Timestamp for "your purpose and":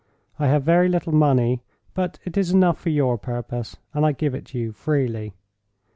2.89-4.03